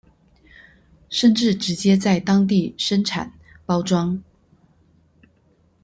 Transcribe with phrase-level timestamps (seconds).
[1.11, 3.29] 甚至直接在當地生產、
[3.67, 4.23] 包裝